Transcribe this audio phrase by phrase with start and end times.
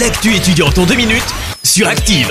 [0.00, 1.22] L'actu étudiante en deux minutes
[1.62, 2.28] sur Active.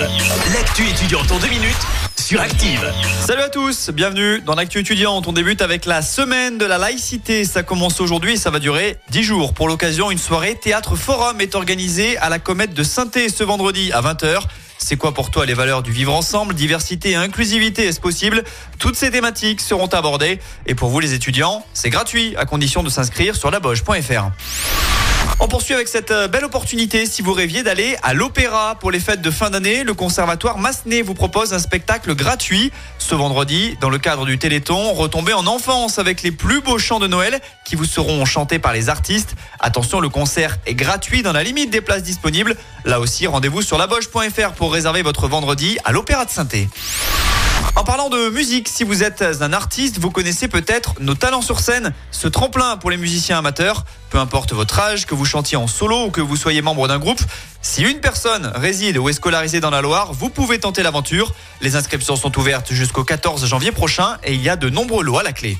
[0.53, 1.77] L'actu étudiante en deux minutes
[2.19, 2.91] sur Active.
[3.25, 5.27] Salut à tous, bienvenue dans l'actu étudiante.
[5.27, 7.45] On débute avec la semaine de la laïcité.
[7.45, 9.53] Ça commence aujourd'hui et ça va durer 10 jours.
[9.53, 13.93] Pour l'occasion, une soirée théâtre forum est organisée à la comète de saint ce vendredi
[13.93, 14.41] à 20h.
[14.77, 16.55] C'est quoi pour toi les valeurs du vivre ensemble?
[16.55, 18.43] Diversité et inclusivité, est-ce possible?
[18.77, 20.41] Toutes ces thématiques seront abordées.
[20.65, 24.31] Et pour vous les étudiants, c'est gratuit à condition de s'inscrire sur laboche.fr.
[25.39, 28.99] On poursuit avec cette euh, belle opportunité si vous rêviez d'aller à l'opéra pour les
[28.99, 29.83] fêtes de fin d'année.
[29.83, 34.93] Le conservatoire Massenet vous propose un spectacle gratuit ce vendredi dans le cadre du Téléthon.
[34.93, 38.73] Retombez en enfance avec les plus beaux chants de Noël qui vous seront chantés par
[38.73, 39.35] les artistes.
[39.59, 42.55] Attention, le concert est gratuit dans la limite des places disponibles.
[42.85, 46.47] Là aussi, rendez-vous sur laboche.fr pour réserver votre vendredi à l'Opéra de saint
[47.75, 51.59] en parlant de musique, si vous êtes un artiste, vous connaissez peut-être nos talents sur
[51.59, 55.67] scène, ce tremplin pour les musiciens amateurs, peu importe votre âge, que vous chantiez en
[55.67, 57.21] solo ou que vous soyez membre d'un groupe.
[57.61, 61.33] Si une personne réside ou est scolarisée dans la Loire, vous pouvez tenter l'aventure.
[61.61, 65.17] Les inscriptions sont ouvertes jusqu'au 14 janvier prochain et il y a de nombreux lots
[65.17, 65.57] à la clé.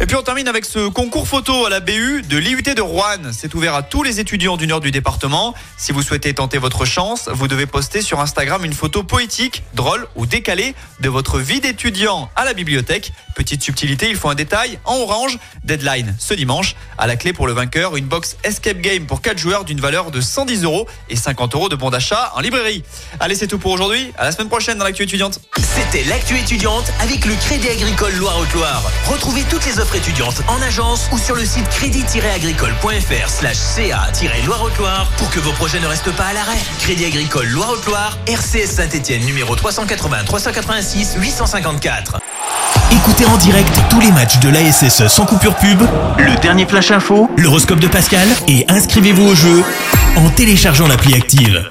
[0.00, 3.30] Et puis on termine avec ce concours photo à la BU de l'IUT de Rouen.
[3.30, 5.54] C'est ouvert à tous les étudiants du nord du département.
[5.76, 10.08] Si vous souhaitez tenter votre chance, vous devez poster sur Instagram une photo poétique, drôle
[10.16, 13.12] ou décalée de votre vie d'étudiant à la bibliothèque.
[13.36, 15.38] Petite subtilité, il faut un détail en orange.
[15.62, 16.74] Deadline ce dimanche.
[16.98, 20.10] À la clé pour le vainqueur, une box Escape Game pour 4 joueurs d'une valeur
[20.10, 22.82] de 110 euros et 50 euros de bon d'achat en librairie.
[23.20, 24.12] Allez, c'est tout pour aujourd'hui.
[24.18, 25.40] À la semaine prochaine dans l'actu étudiante.
[25.90, 28.90] C'était l'actu étudiante avec le Crédit Agricole Loire-Haute-Loire.
[29.06, 35.30] Retrouvez toutes les offres étudiantes en agence ou sur le site crédit-agricole.fr slash ca-loire-haute-loire pour
[35.30, 36.58] que vos projets ne restent pas à l'arrêt.
[36.78, 42.18] Crédit Agricole Loire-Haute-Loire, RCS Saint-Etienne numéro 380 386 854.
[42.90, 45.82] Écoutez en direct tous les matchs de l'ASSE sans coupure pub,
[46.18, 49.62] le dernier flash info, l'horoscope de Pascal et inscrivez-vous au jeu
[50.16, 51.70] en téléchargeant l'appli active.